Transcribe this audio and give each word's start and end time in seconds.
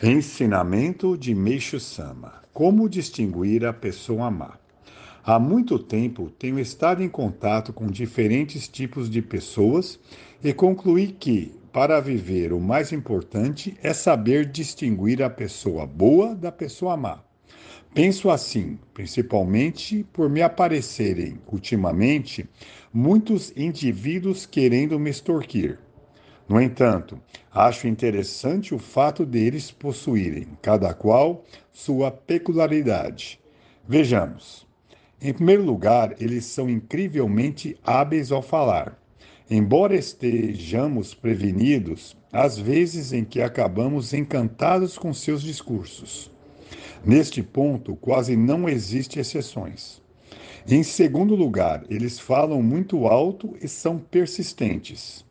Ensinamento 0.00 1.18
de 1.18 1.34
Meixo 1.34 1.80
Sama: 1.80 2.44
Como 2.52 2.88
distinguir 2.88 3.66
a 3.66 3.72
pessoa 3.72 4.30
má. 4.30 4.56
Há 5.24 5.40
muito 5.40 5.76
tempo 5.76 6.30
tenho 6.38 6.60
estado 6.60 7.02
em 7.02 7.08
contato 7.08 7.72
com 7.72 7.88
diferentes 7.88 8.68
tipos 8.68 9.10
de 9.10 9.20
pessoas 9.20 9.98
e 10.42 10.52
concluí 10.52 11.08
que, 11.08 11.52
para 11.72 11.98
viver, 11.98 12.52
o 12.52 12.60
mais 12.60 12.92
importante 12.92 13.76
é 13.82 13.92
saber 13.92 14.46
distinguir 14.46 15.20
a 15.20 15.28
pessoa 15.28 15.84
boa 15.84 16.32
da 16.32 16.52
pessoa 16.52 16.96
má. 16.96 17.24
Penso 17.92 18.30
assim, 18.30 18.78
principalmente 18.94 20.06
por 20.12 20.30
me 20.30 20.42
aparecerem, 20.42 21.40
ultimamente, 21.50 22.48
muitos 22.94 23.52
indivíduos 23.56 24.46
querendo 24.46 24.96
me 24.96 25.10
extorquir 25.10 25.76
no 26.48 26.60
entanto, 26.60 27.20
acho 27.52 27.86
interessante 27.86 28.74
o 28.74 28.78
fato 28.78 29.26
deles 29.26 29.70
possuírem, 29.70 30.48
cada 30.62 30.94
qual, 30.94 31.44
sua 31.70 32.10
peculiaridade. 32.10 33.38
Vejamos. 33.86 34.66
Em 35.20 35.32
primeiro 35.32 35.62
lugar, 35.62 36.14
eles 36.18 36.46
são 36.46 36.70
incrivelmente 36.70 37.76
hábeis 37.84 38.32
ao 38.32 38.40
falar. 38.40 38.98
Embora 39.50 39.94
estejamos 39.94 41.12
prevenidos, 41.12 42.16
às 42.32 42.58
vezes 42.58 43.12
em 43.12 43.24
que 43.24 43.42
acabamos 43.42 44.14
encantados 44.14 44.96
com 44.96 45.12
seus 45.12 45.42
discursos. 45.42 46.30
Neste 47.04 47.42
ponto, 47.42 47.94
quase 47.96 48.36
não 48.36 48.68
existe 48.68 49.18
exceções. 49.18 50.02
Em 50.66 50.82
segundo 50.82 51.34
lugar, 51.34 51.84
eles 51.90 52.18
falam 52.18 52.62
muito 52.62 53.06
alto 53.06 53.54
e 53.60 53.68
são 53.68 53.98
persistentes. 53.98 55.27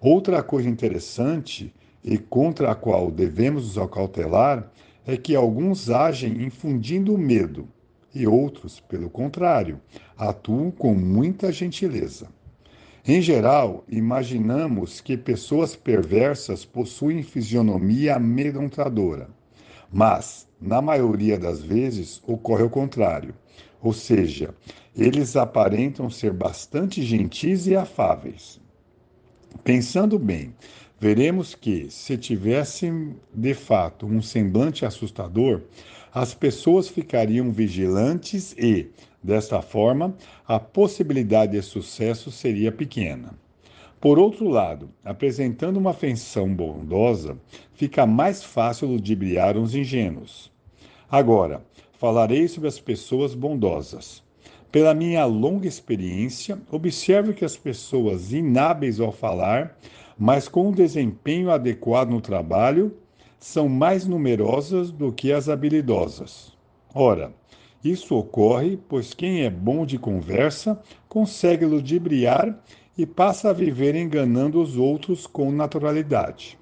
Outra 0.00 0.44
coisa 0.44 0.68
interessante 0.68 1.74
e 2.04 2.16
contra 2.16 2.70
a 2.70 2.74
qual 2.74 3.10
devemos 3.10 3.64
nos 3.64 3.78
acautelar 3.78 4.70
é 5.04 5.16
que 5.16 5.34
alguns 5.34 5.90
agem 5.90 6.44
infundindo 6.44 7.18
medo 7.18 7.66
e 8.14 8.26
outros, 8.26 8.78
pelo 8.78 9.10
contrário, 9.10 9.80
atuam 10.16 10.70
com 10.70 10.94
muita 10.94 11.50
gentileza. 11.50 12.28
Em 13.04 13.20
geral, 13.20 13.84
imaginamos 13.88 15.00
que 15.00 15.16
pessoas 15.16 15.74
perversas 15.74 16.64
possuem 16.64 17.22
fisionomia 17.22 18.16
amedrontadora, 18.16 19.28
mas, 19.90 20.46
na 20.60 20.80
maioria 20.80 21.38
das 21.38 21.60
vezes, 21.60 22.22
ocorre 22.26 22.62
o 22.62 22.70
contrário, 22.70 23.34
ou 23.82 23.92
seja, 23.92 24.54
eles 24.96 25.36
aparentam 25.36 26.08
ser 26.08 26.32
bastante 26.32 27.02
gentis 27.02 27.66
e 27.66 27.74
afáveis. 27.74 28.60
Pensando 29.68 30.18
bem, 30.18 30.54
veremos 30.98 31.54
que, 31.54 31.90
se 31.90 32.16
tivessem 32.16 33.16
de 33.34 33.52
fato 33.52 34.06
um 34.06 34.22
semblante 34.22 34.86
assustador, 34.86 35.60
as 36.10 36.32
pessoas 36.32 36.88
ficariam 36.88 37.52
vigilantes 37.52 38.54
e, 38.56 38.88
desta 39.22 39.60
forma, 39.60 40.16
a 40.46 40.58
possibilidade 40.58 41.52
de 41.52 41.60
sucesso 41.60 42.30
seria 42.30 42.72
pequena. 42.72 43.38
Por 44.00 44.18
outro 44.18 44.48
lado, 44.48 44.88
apresentando 45.04 45.76
uma 45.76 45.92
feição 45.92 46.48
bondosa, 46.48 47.36
fica 47.74 48.06
mais 48.06 48.42
fácil 48.42 48.88
ludibriar 48.88 49.58
os 49.58 49.74
ingênuos. 49.74 50.50
Agora, 51.10 51.62
falarei 51.98 52.48
sobre 52.48 52.70
as 52.70 52.80
pessoas 52.80 53.34
bondosas. 53.34 54.26
Pela 54.70 54.92
minha 54.92 55.24
longa 55.24 55.66
experiência, 55.66 56.58
observo 56.70 57.32
que 57.32 57.44
as 57.44 57.56
pessoas 57.56 58.32
inábeis 58.32 59.00
ao 59.00 59.10
falar, 59.10 59.78
mas 60.18 60.46
com 60.46 60.68
um 60.68 60.72
desempenho 60.72 61.50
adequado 61.50 62.10
no 62.10 62.20
trabalho, 62.20 62.94
são 63.38 63.68
mais 63.68 64.06
numerosas 64.06 64.90
do 64.90 65.10
que 65.10 65.32
as 65.32 65.48
habilidosas. 65.48 66.52
Ora, 66.94 67.32
isso 67.82 68.14
ocorre 68.16 68.78
pois 68.88 69.14
quem 69.14 69.42
é 69.42 69.50
bom 69.50 69.86
de 69.86 69.98
conversa 69.98 70.78
consegue 71.08 71.64
ludibriar 71.64 72.58
e 72.96 73.06
passa 73.06 73.50
a 73.50 73.52
viver 73.54 73.94
enganando 73.94 74.60
os 74.60 74.76
outros 74.76 75.26
com 75.26 75.50
naturalidade. 75.52 76.58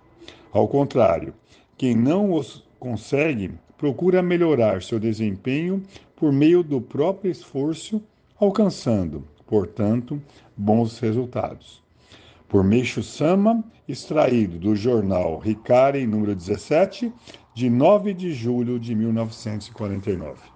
Ao 0.52 0.68
contrário, 0.68 1.34
quem 1.76 1.96
não 1.96 2.32
os 2.32 2.62
consegue 2.78 3.52
procura 3.76 4.22
melhorar 4.22 4.82
seu 4.82 5.00
desempenho 5.00 5.82
por 6.16 6.32
meio 6.32 6.62
do 6.62 6.80
próprio 6.80 7.30
esforço, 7.30 8.02
alcançando, 8.40 9.24
portanto, 9.46 10.20
bons 10.56 10.98
resultados. 10.98 11.84
Por 12.48 12.64
Meixo 12.64 13.02
Sama, 13.02 13.62
extraído 13.86 14.58
do 14.58 14.74
jornal 14.74 15.38
Ricari, 15.38 16.06
número 16.06 16.34
17, 16.34 17.12
de 17.54 17.70
9 17.70 18.14
de 18.14 18.32
julho 18.32 18.78
de 18.78 18.94
1949. 18.94 20.55